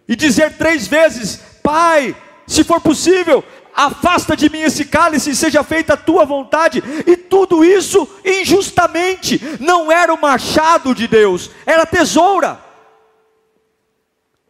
[0.09, 2.15] e dizer três vezes: Pai,
[2.47, 3.43] se for possível,
[3.77, 9.39] afasta de mim esse cálice e seja feita a tua vontade, e tudo isso injustamente,
[9.61, 12.59] não era o machado de Deus, era tesoura,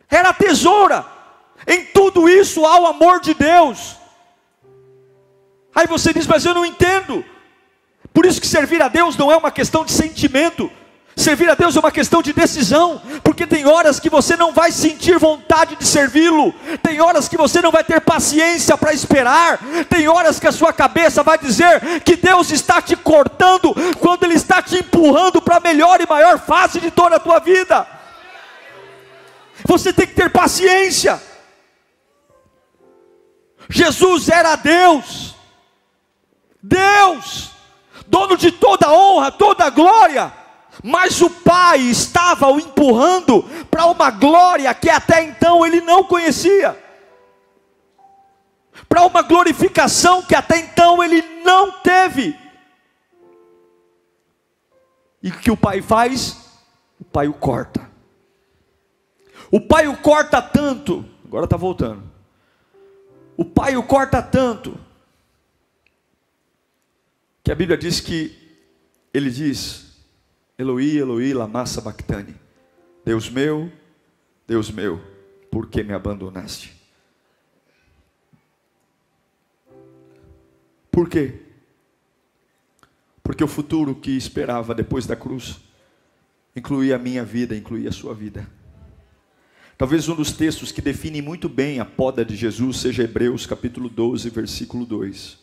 [0.08, 1.04] era tesoura,
[1.66, 3.96] em tudo isso há o amor de Deus.
[5.74, 7.24] Aí você diz, mas eu não entendo,
[8.14, 10.70] por isso que servir a Deus não é uma questão de sentimento,
[11.16, 14.70] Servir a Deus é uma questão de decisão, porque tem horas que você não vai
[14.70, 16.52] sentir vontade de servi-lo,
[16.82, 20.74] tem horas que você não vai ter paciência para esperar, tem horas que a sua
[20.74, 25.60] cabeça vai dizer que Deus está te cortando, quando Ele está te empurrando para a
[25.60, 27.86] melhor e maior fase de toda a tua vida.
[29.64, 31.20] Você tem que ter paciência.
[33.70, 35.34] Jesus era Deus,
[36.62, 37.52] Deus,
[38.06, 40.45] dono de toda honra, toda glória
[40.82, 46.76] mas o pai estava o empurrando para uma glória que até então ele não conhecia,
[48.88, 52.38] para uma glorificação que até então ele não teve.
[55.22, 56.36] E o que o pai faz?
[57.00, 57.90] O pai o corta.
[59.50, 62.02] O pai o corta tanto, agora está voltando.
[63.36, 64.78] O pai o corta tanto,
[67.44, 68.36] que a Bíblia diz que
[69.12, 69.85] ele diz:
[70.58, 72.34] Eloi, Eloi, lama sabachthani.
[73.04, 73.70] Deus meu,
[74.46, 75.00] Deus meu,
[75.50, 76.72] por que me abandonaste?
[80.90, 81.40] Por quê?
[83.22, 85.60] Porque o futuro que esperava depois da cruz
[86.54, 88.48] incluía a minha vida, incluía a sua vida.
[89.76, 93.90] Talvez um dos textos que define muito bem a poda de Jesus seja Hebreus capítulo
[93.90, 95.38] 12, versículo 2.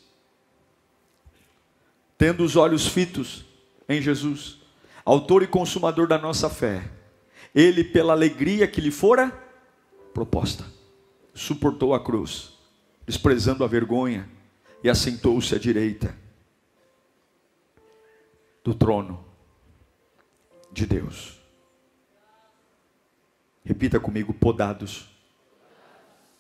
[2.18, 3.46] Tendo os olhos fitos
[3.88, 4.63] em Jesus,
[5.06, 6.90] autor e consumador da nossa fé,
[7.54, 9.32] ele, pela alegria que lhe fora
[10.14, 10.66] proposta,
[11.34, 12.54] suportou a cruz,
[13.06, 14.30] desprezando a vergonha,
[14.84, 16.16] e assentou-se à direita
[18.64, 19.26] do trono
[20.72, 21.40] de Deus.
[23.64, 25.10] Repita comigo: podados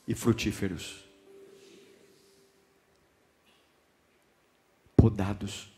[0.07, 1.03] e frutíferos.
[4.95, 5.71] Podados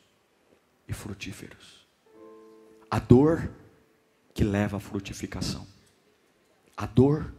[0.87, 1.84] e frutíferos.
[2.89, 3.51] A dor
[4.33, 5.65] que leva à frutificação.
[6.75, 7.33] A dor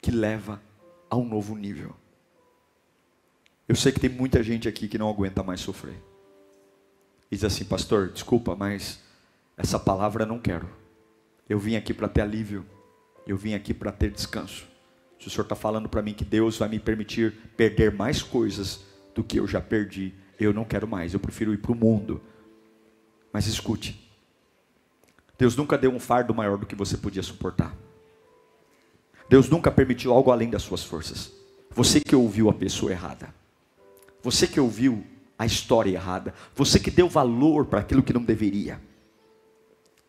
[0.00, 0.60] que leva
[1.08, 1.94] a um novo nível.
[3.68, 5.96] Eu sei que tem muita gente aqui que não aguenta mais sofrer.
[7.30, 9.00] E diz assim, pastor, desculpa, mas
[9.56, 10.68] essa palavra não quero.
[11.48, 12.66] Eu vim aqui para ter alívio.
[13.26, 14.66] Eu vim aqui para ter descanso.
[15.20, 18.84] Se o senhor está falando para mim que Deus vai me permitir perder mais coisas
[19.14, 21.12] do que eu já perdi, eu não quero mais.
[21.12, 22.20] Eu prefiro ir para o mundo.
[23.32, 24.09] Mas escute,
[25.40, 27.74] Deus nunca deu um fardo maior do que você podia suportar.
[29.26, 31.32] Deus nunca permitiu algo além das suas forças.
[31.70, 33.34] Você que ouviu a pessoa errada.
[34.22, 35.02] Você que ouviu
[35.38, 36.34] a história errada.
[36.54, 38.78] Você que deu valor para aquilo que não deveria.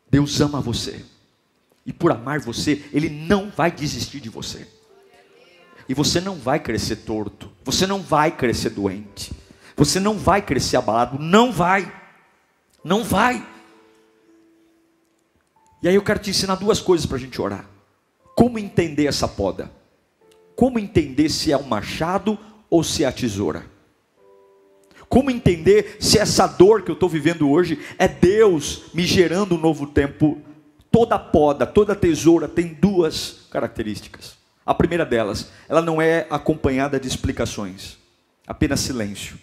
[0.10, 1.06] Deus ama você.
[1.86, 4.68] E por amar você, Ele não vai desistir de você.
[5.88, 7.50] E você não vai crescer torto.
[7.64, 9.32] Você não vai crescer doente.
[9.78, 11.18] Você não vai crescer abalado.
[11.18, 11.90] Não vai.
[12.84, 13.48] Não vai.
[15.82, 17.66] E aí eu quero te ensinar duas coisas para a gente orar.
[18.36, 19.72] Como entender essa poda?
[20.56, 22.38] Como entender se é um machado
[22.70, 23.66] ou se é a tesoura?
[25.10, 29.60] Como entender se essa dor que eu estou vivendo hoje é Deus me gerando um
[29.60, 30.40] novo tempo?
[30.92, 34.36] Toda poda, toda tesoura tem duas características.
[34.66, 37.98] A primeira delas, ela não é acompanhada de explicações,
[38.46, 39.38] apenas silêncio.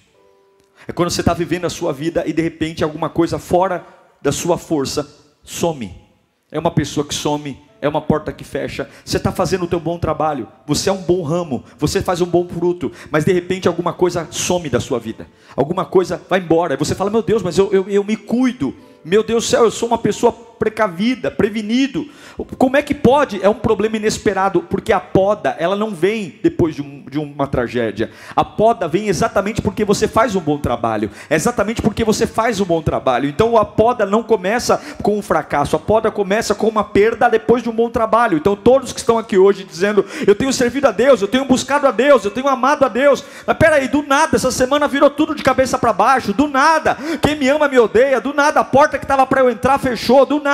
[0.86, 3.84] É quando você está vivendo a sua vida e de repente alguma coisa fora
[4.22, 5.08] da sua força
[5.42, 6.07] some
[6.50, 8.88] é uma pessoa que some, é uma porta que fecha.
[9.04, 12.26] Você está fazendo o teu bom trabalho, você é um bom ramo, você faz um
[12.26, 16.74] bom fruto, mas de repente alguma coisa some da sua vida, alguma coisa vai embora.
[16.74, 19.64] E você fala, meu Deus, mas eu, eu, eu me cuido, meu Deus do céu,
[19.64, 22.08] eu sou uma pessoa precavida, prevenido.
[22.56, 23.42] Como é que pode?
[23.42, 27.46] É um problema inesperado, porque a poda, ela não vem depois de, um, de uma
[27.46, 28.10] tragédia.
[28.34, 31.10] A poda vem exatamente porque você faz um bom trabalho.
[31.30, 33.28] É exatamente porque você faz um bom trabalho.
[33.28, 37.62] Então a poda não começa com um fracasso, a poda começa com uma perda depois
[37.62, 38.36] de um bom trabalho.
[38.36, 41.86] Então todos que estão aqui hoje dizendo, eu tenho servido a Deus, eu tenho buscado
[41.86, 43.24] a Deus, eu tenho amado a Deus.
[43.46, 46.96] Mas peraí, do nada, essa semana virou tudo de cabeça para baixo, do nada.
[47.22, 50.26] Quem me ama me odeia, do nada a porta que estava para eu entrar fechou,
[50.26, 50.47] do nada.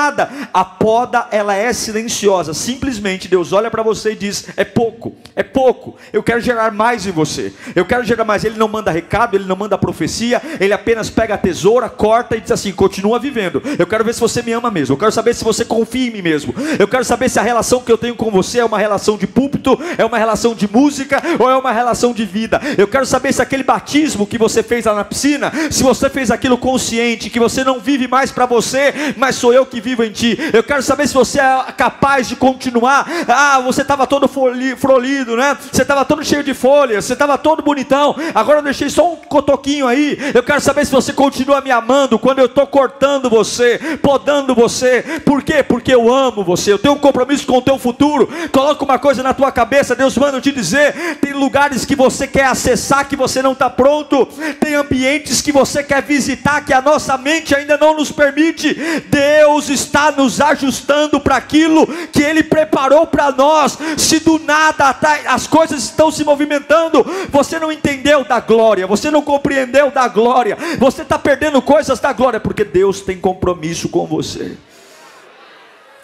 [0.52, 2.52] A poda, ela é silenciosa.
[2.52, 5.96] Simplesmente Deus olha para você e diz: é pouco, é pouco.
[6.12, 7.52] Eu quero gerar mais em você.
[7.74, 8.44] Eu quero gerar mais.
[8.44, 12.40] Ele não manda recado, ele não manda profecia, ele apenas pega a tesoura, corta e
[12.40, 13.62] diz assim: continua vivendo.
[13.78, 14.94] Eu quero ver se você me ama mesmo.
[14.94, 16.54] Eu quero saber se você confia em mim mesmo.
[16.78, 19.26] Eu quero saber se a relação que eu tenho com você é uma relação de
[19.26, 22.60] púlpito, é uma relação de música ou é uma relação de vida.
[22.76, 26.30] Eu quero saber se aquele batismo que você fez lá na piscina, se você fez
[26.30, 30.10] aquilo consciente, que você não vive mais para você, mas sou eu que vivo em
[30.10, 30.38] ti.
[30.52, 33.06] Eu quero saber se você é capaz de continuar.
[33.28, 35.56] Ah, você estava todo frolido, né?
[35.70, 38.16] Você estava todo cheio de folhas, você estava todo bonitão.
[38.34, 40.18] Agora eu deixei só um cotoquinho aí.
[40.32, 45.20] Eu quero saber se você continua me amando quando eu estou cortando você, podando você.
[45.24, 45.62] Por quê?
[45.62, 46.72] Porque eu amo você.
[46.72, 48.28] Eu tenho um compromisso com o teu futuro.
[48.50, 49.94] Coloca uma coisa na tua cabeça.
[49.94, 53.68] Deus manda eu te dizer: tem lugares que você quer acessar que você não está
[53.68, 54.26] pronto.
[54.58, 58.74] Tem ambientes que você quer visitar que a nossa mente ainda não nos permite.
[59.10, 63.76] Deus está nos ajustando para aquilo que Ele preparou para nós.
[63.98, 69.10] Se do nada tá, as coisas estão se movimentando, você não entendeu da glória, você
[69.10, 74.06] não compreendeu da glória, você está perdendo coisas da glória, porque Deus tem compromisso com
[74.06, 74.56] você.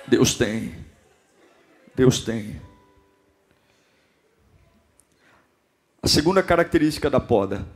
[0.06, 0.74] Deus tem,
[1.94, 2.60] Deus tem.
[6.02, 7.66] A segunda característica da poda,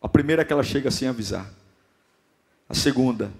[0.00, 1.50] a primeira é que ela chega sem avisar.
[2.68, 3.30] A segunda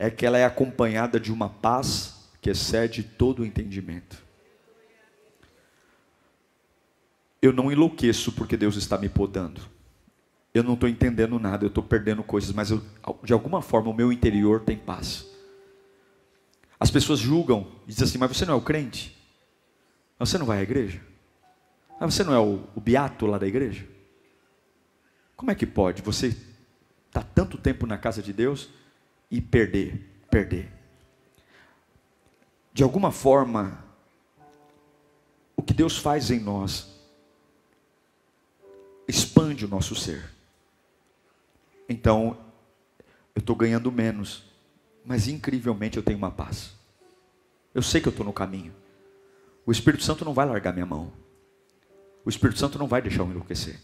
[0.00, 4.16] é que ela é acompanhada de uma paz que excede todo o entendimento.
[7.42, 9.60] Eu não enlouqueço porque Deus está me podando.
[10.54, 12.82] Eu não estou entendendo nada, eu estou perdendo coisas, mas eu,
[13.22, 15.26] de alguma forma o meu interior tem paz.
[16.78, 19.14] As pessoas julgam e dizem assim: Mas você não é o crente?
[20.18, 21.02] Você não vai à igreja?
[22.00, 23.86] Mas você não é o, o beato lá da igreja?
[25.36, 28.79] Como é que pode você estar tá tanto tempo na casa de Deus
[29.30, 30.70] e perder, perder?
[32.72, 33.84] De alguma forma,
[35.56, 36.88] o que Deus faz em nós
[39.06, 40.30] expande o nosso ser.
[41.88, 42.38] Então,
[43.34, 44.44] eu estou ganhando menos,
[45.04, 46.72] mas incrivelmente eu tenho uma paz.
[47.74, 48.74] Eu sei que eu estou no caminho.
[49.66, 51.12] O Espírito Santo não vai largar minha mão.
[52.24, 53.78] O Espírito Santo não vai deixar eu enlouquecer.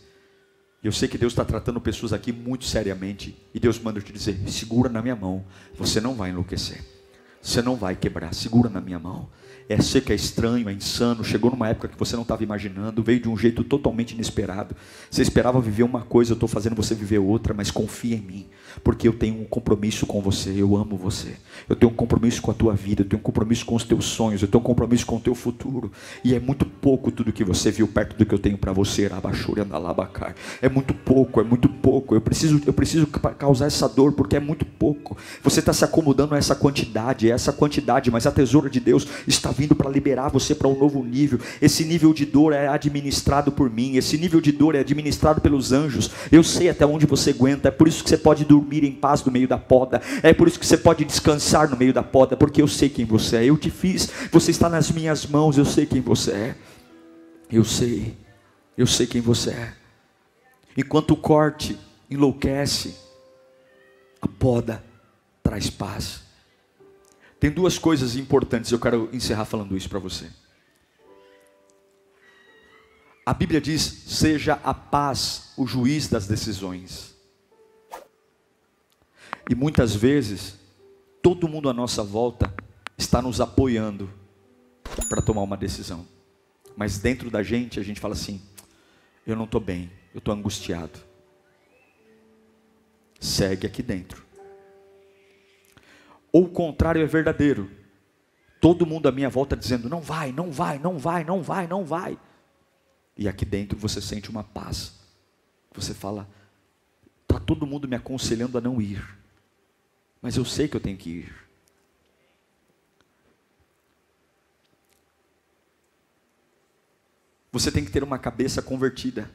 [0.86, 3.36] Eu sei que Deus está tratando pessoas aqui muito seriamente.
[3.52, 5.44] E Deus manda eu te dizer: segura na minha mão.
[5.76, 6.80] Você não vai enlouquecer.
[7.40, 8.34] Você não vai quebrar.
[8.34, 9.28] Segura na minha mão
[9.68, 13.18] é seco, é estranho, é insano, chegou numa época que você não estava imaginando, veio
[13.18, 14.76] de um jeito totalmente inesperado.
[15.10, 18.46] Você esperava viver uma coisa, eu estou fazendo você viver outra, mas confia em mim,
[18.84, 21.34] porque eu tenho um compromisso com você, eu amo você.
[21.68, 24.04] Eu tenho um compromisso com a tua vida, eu tenho um compromisso com os teus
[24.04, 25.90] sonhos, eu tenho um compromisso com o teu futuro.
[26.22, 29.06] E é muito pouco tudo que você viu perto do que eu tenho para você,
[29.06, 30.36] Abachuriandalabacar.
[30.62, 32.14] É muito pouco, é muito pouco.
[32.14, 35.16] Eu preciso, eu preciso causar essa dor, porque é muito pouco.
[35.42, 39.06] Você está se acomodando a essa quantidade, é essa quantidade, mas a tesoura de Deus
[39.26, 41.38] está vindo para liberar você para um novo nível.
[41.60, 45.72] Esse nível de dor é administrado por mim, esse nível de dor é administrado pelos
[45.72, 46.10] anjos.
[46.30, 49.24] Eu sei até onde você aguenta, é por isso que você pode dormir em paz
[49.24, 52.36] no meio da poda, é por isso que você pode descansar no meio da poda,
[52.36, 53.44] porque eu sei quem você é.
[53.44, 56.54] Eu te fiz, você está nas minhas mãos, eu sei quem você é.
[57.50, 58.16] Eu sei,
[58.76, 59.72] eu sei quem você é.
[60.76, 61.78] Enquanto o corte
[62.10, 62.94] enlouquece,
[64.20, 64.82] a poda
[65.42, 66.25] traz paz.
[67.38, 70.30] Tem duas coisas importantes, eu quero encerrar falando isso para você.
[73.24, 77.14] A Bíblia diz: seja a paz o juiz das decisões.
[79.48, 80.58] E muitas vezes,
[81.22, 82.52] todo mundo à nossa volta
[82.98, 84.10] está nos apoiando
[85.08, 86.06] para tomar uma decisão.
[86.76, 88.40] Mas dentro da gente, a gente fala assim:
[89.26, 90.98] eu não estou bem, eu estou angustiado.
[93.20, 94.25] Segue aqui dentro.
[96.36, 97.70] Ou o contrário é verdadeiro.
[98.60, 101.82] Todo mundo à minha volta dizendo: não vai, não vai, não vai, não vai, não
[101.82, 102.18] vai.
[103.16, 105.00] E aqui dentro você sente uma paz.
[105.72, 106.28] Você fala:
[107.22, 109.02] está todo mundo me aconselhando a não ir.
[110.20, 111.34] Mas eu sei que eu tenho que ir.
[117.50, 119.30] Você tem que ter uma cabeça convertida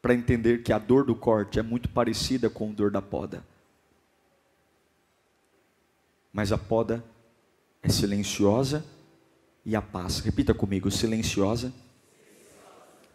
[0.00, 3.42] para entender que a dor do corte é muito parecida com a dor da poda.
[6.32, 7.04] Mas a poda
[7.82, 8.84] é silenciosa
[9.64, 10.20] e a paz.
[10.20, 11.72] Repita comigo: silenciosa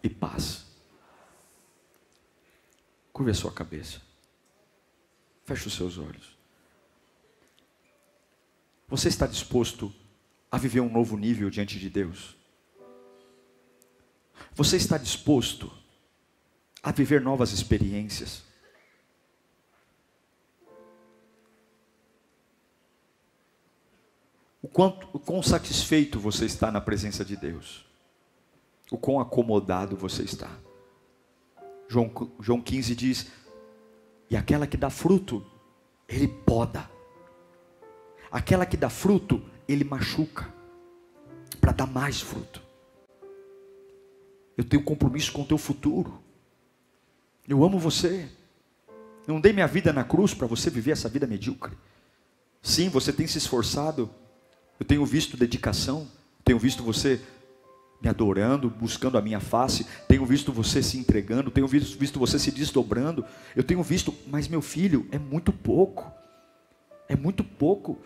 [0.03, 0.65] e paz.
[3.11, 4.01] Curve a sua cabeça.
[5.45, 6.35] Feche os seus olhos.
[8.87, 9.93] Você está disposto
[10.51, 12.35] a viver um novo nível diante de Deus?
[14.53, 15.71] Você está disposto
[16.83, 18.43] a viver novas experiências?
[24.65, 27.85] O, quanto, o quão satisfeito você está na presença de Deus?
[28.89, 30.49] O quão acomodado você está?
[31.87, 33.27] João, João 15 diz:
[34.27, 35.45] E aquela que dá fruto,
[36.09, 36.89] ele poda.
[38.31, 40.51] Aquela que dá fruto, ele machuca,
[41.61, 42.59] para dar mais fruto.
[44.57, 46.19] Eu tenho compromisso com o teu futuro.
[47.47, 48.27] Eu amo você.
[49.27, 51.77] Não dei minha vida na cruz para você viver essa vida medíocre.
[52.63, 54.09] Sim, você tem se esforçado.
[54.79, 56.07] Eu tenho visto dedicação.
[56.43, 57.19] Tenho visto você
[58.01, 59.85] me adorando, buscando a minha face.
[60.07, 61.51] Tenho visto você se entregando.
[61.51, 63.25] Tenho visto, visto você se desdobrando.
[63.55, 66.11] Eu tenho visto, mas meu filho, é muito pouco.
[67.07, 67.99] É muito pouco.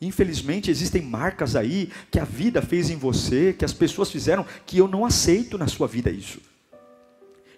[0.00, 4.76] Infelizmente existem marcas aí que a vida fez em você, que as pessoas fizeram, que
[4.76, 6.38] eu não aceito na sua vida isso.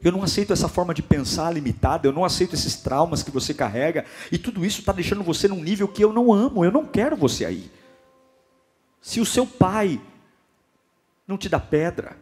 [0.03, 3.53] Eu não aceito essa forma de pensar limitada, eu não aceito esses traumas que você
[3.53, 6.87] carrega, e tudo isso está deixando você num nível que eu não amo, eu não
[6.87, 7.69] quero você aí.
[9.01, 10.01] Se o seu pai
[11.27, 12.17] não te dá pedra,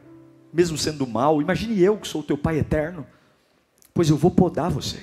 [0.53, 3.07] mesmo sendo mal, imagine eu que sou o teu pai eterno,
[3.93, 5.03] pois eu vou podar você,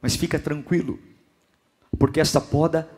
[0.00, 0.98] mas fica tranquilo,
[1.98, 2.88] porque essa poda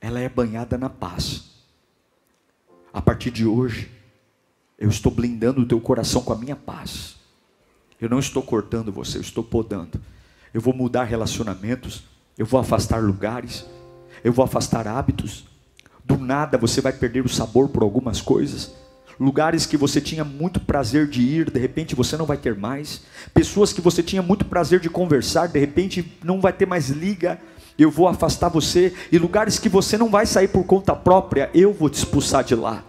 [0.00, 1.50] ela é banhada na paz.
[2.92, 3.90] A partir de hoje,
[4.78, 7.16] eu estou blindando o teu coração com a minha paz.
[8.00, 10.00] Eu não estou cortando você, eu estou podando.
[10.54, 12.04] Eu vou mudar relacionamentos,
[12.38, 13.66] eu vou afastar lugares,
[14.24, 15.44] eu vou afastar hábitos.
[16.20, 18.72] Nada você vai perder o sabor por algumas coisas.
[19.18, 23.02] Lugares que você tinha muito prazer de ir, de repente você não vai ter mais.
[23.34, 27.38] Pessoas que você tinha muito prazer de conversar, de repente não vai ter mais liga
[27.82, 31.72] eu vou afastar você, e lugares que você não vai sair por conta própria, eu
[31.72, 32.84] vou te expulsar de lá.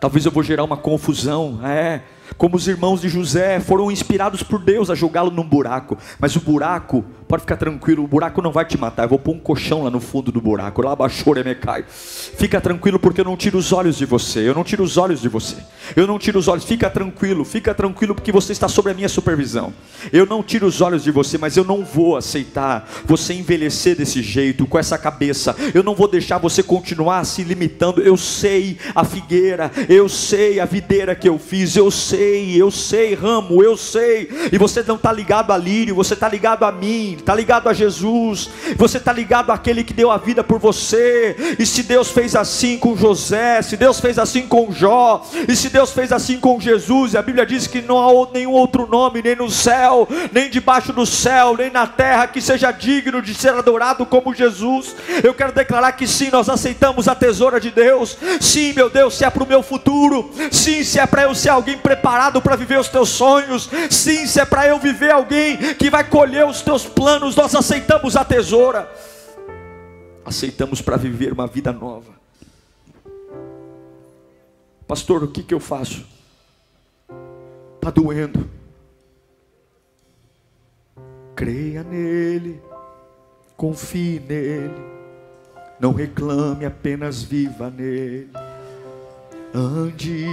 [0.00, 2.00] Talvez eu vou gerar uma confusão, é
[2.36, 6.40] como os irmãos de José foram inspirados por Deus a jogá-lo num buraco, mas o
[6.40, 9.04] buraco, pode ficar tranquilo, o buraco não vai te matar.
[9.04, 11.82] Eu vou pôr um colchão lá no fundo do buraco, lá baixou me cai.
[11.88, 14.40] Fica tranquilo porque eu não tiro os olhos de você.
[14.40, 15.56] Eu não tiro os olhos de você.
[15.96, 16.64] Eu não tiro os olhos.
[16.64, 19.72] Fica tranquilo, fica tranquilo porque você está sob a minha supervisão.
[20.12, 24.22] Eu não tiro os olhos de você, mas eu não vou aceitar você envelhecer desse
[24.22, 25.56] jeito, com essa cabeça.
[25.72, 28.02] Eu não vou deixar você continuar se limitando.
[28.02, 32.70] Eu sei a figueira, eu sei a videira que eu fiz, eu sei sei, eu
[32.70, 34.28] sei, ramo, eu sei.
[34.52, 37.72] E você não está ligado a lírio, você está ligado a mim, está ligado a
[37.72, 41.56] Jesus, você está ligado àquele que deu a vida por você.
[41.58, 45.68] E se Deus fez assim com José, se Deus fez assim com Jó, e se
[45.68, 49.22] Deus fez assim com Jesus, e a Bíblia diz que não há nenhum outro nome,
[49.22, 53.52] nem no céu, nem debaixo do céu, nem na terra, que seja digno de ser
[53.52, 54.94] adorado como Jesus.
[55.24, 58.16] Eu quero declarar que sim, nós aceitamos a tesoura de Deus.
[58.40, 61.48] Sim, meu Deus, se é para o meu futuro, sim, se é para eu ser
[61.48, 63.70] alguém preparado preparado para viver os teus sonhos.
[63.88, 68.16] Sim, se é para eu viver alguém que vai colher os teus planos, nós aceitamos
[68.16, 68.92] a tesoura.
[70.24, 72.12] Aceitamos para viver uma vida nova.
[74.86, 76.04] Pastor, o que, que eu faço?
[77.76, 78.50] Está doendo.
[81.36, 82.60] Creia nele,
[83.56, 84.82] confie nele,
[85.80, 88.28] não reclame, apenas viva nele.
[89.54, 90.26] Ande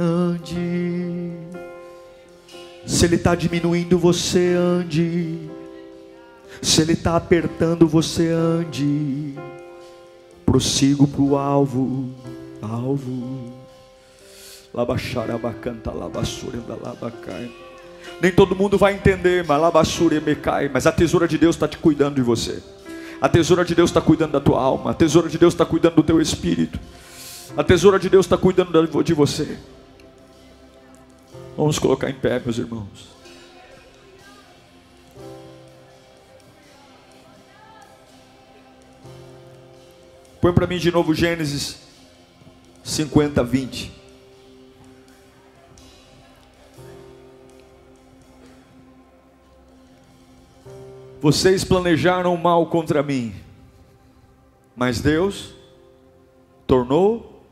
[0.00, 1.32] ande.
[2.86, 5.38] Se Ele está diminuindo, você ande.
[6.62, 9.34] Se Ele está apertando, você ande.
[10.46, 12.10] Prossigo para o alvo,
[12.62, 13.52] alvo.
[14.72, 17.50] Labaxarabacanta, labassura, labacai.
[18.20, 20.68] Nem todo mundo vai entender, mas me cai.
[20.68, 22.62] Mas a tesoura de Deus está te cuidando de você.
[23.20, 24.90] A tesoura de Deus está cuidando da tua alma.
[24.90, 26.78] A tesoura de Deus está cuidando do teu espírito.
[27.56, 29.58] A tesoura de Deus está cuidando de você.
[31.56, 33.20] Vamos colocar em pé, meus irmãos.
[40.40, 41.82] Põe para mim de novo Gênesis
[42.82, 44.00] 50, 20.
[51.20, 53.34] Vocês planejaram mal contra mim,
[54.74, 55.52] mas Deus
[56.66, 57.44] tornou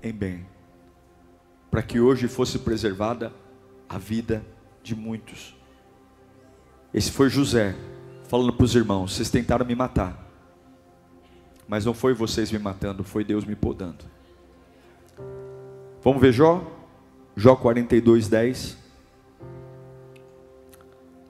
[0.00, 0.49] em bem
[1.70, 3.32] para que hoje fosse preservada
[3.88, 4.44] a vida
[4.82, 5.54] de muitos.
[6.92, 7.76] Esse foi José,
[8.28, 10.26] falando para os irmãos: vocês tentaram me matar,
[11.68, 14.04] Mas não foi vocês me matando, foi Deus me podando.
[16.02, 16.64] Vamos ver Jó?
[17.36, 18.76] Jó 42, 10.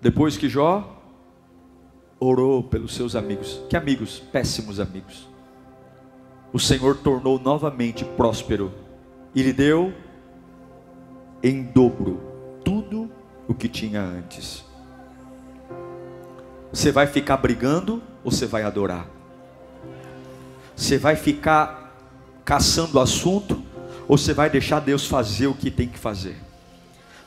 [0.00, 0.98] Depois que Jó
[2.18, 4.20] orou pelos seus amigos, que amigos?
[4.32, 5.28] Péssimos amigos.
[6.52, 8.72] O Senhor tornou novamente próspero
[9.34, 9.92] e lhe deu
[11.42, 12.20] em dobro
[12.64, 13.10] tudo
[13.48, 14.64] o que tinha antes.
[16.72, 19.06] Você vai ficar brigando ou você vai adorar?
[20.76, 21.94] Você vai ficar
[22.44, 23.62] caçando assunto
[24.06, 26.36] ou você vai deixar Deus fazer o que tem que fazer?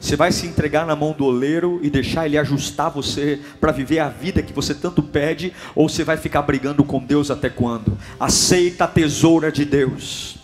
[0.04, 4.00] Você vai se entregar na mão do oleiro e deixar ele ajustar você para viver
[4.00, 7.98] a vida que você tanto pede, ou você vai ficar brigando com Deus até quando?
[8.20, 10.36] Aceita a tesoura de Deus.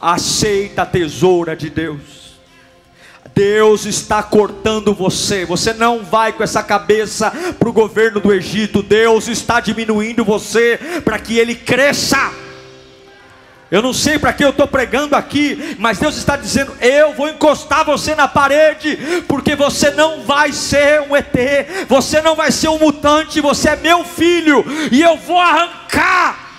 [0.00, 2.19] Aceita a tesoura de Deus.
[3.40, 5.46] Deus está cortando você.
[5.46, 8.82] Você não vai com essa cabeça para o governo do Egito.
[8.82, 12.30] Deus está diminuindo você para que ele cresça.
[13.70, 17.30] Eu não sei para que eu estou pregando aqui, mas Deus está dizendo: eu vou
[17.30, 22.68] encostar você na parede, porque você não vai ser um ET, você não vai ser
[22.68, 24.62] um mutante, você é meu filho,
[24.92, 26.49] e eu vou arrancar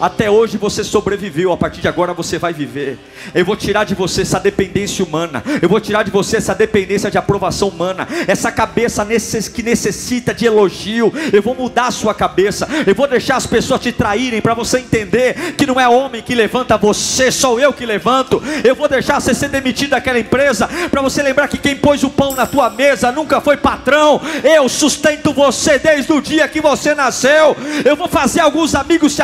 [0.00, 2.98] até hoje você sobreviveu, a partir de agora você vai viver.
[3.34, 7.10] Eu vou tirar de você essa dependência humana, eu vou tirar de você essa dependência
[7.10, 9.06] de aprovação humana, essa cabeça
[9.52, 11.12] que necessita de elogio.
[11.32, 14.78] Eu vou mudar a sua cabeça, eu vou deixar as pessoas te traírem para você
[14.78, 18.42] entender que não é homem que levanta você, sou eu que levanto.
[18.62, 22.10] Eu vou deixar você ser demitido daquela empresa para você lembrar que quem pôs o
[22.10, 24.20] pão na tua mesa nunca foi patrão.
[24.42, 27.56] Eu sustento você desde o dia que você nasceu.
[27.84, 29.22] Eu vou fazer alguns amigos te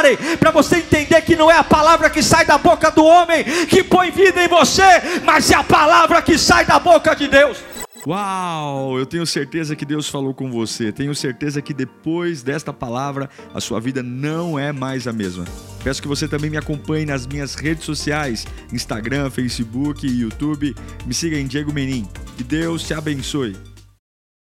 [0.00, 3.44] abandonarem para você entender que não é a palavra que sai da boca do homem
[3.68, 4.82] que põe vida em você,
[5.24, 7.58] mas é a palavra que sai da boca de Deus.
[8.06, 8.98] Uau!
[8.98, 10.90] Eu tenho certeza que Deus falou com você.
[10.90, 15.44] Tenho certeza que depois desta palavra a sua vida não é mais a mesma.
[15.84, 20.74] Peço que você também me acompanhe nas minhas redes sociais: Instagram, Facebook YouTube.
[21.06, 22.08] Me siga em Diego Menin.
[22.38, 23.54] Que Deus te abençoe.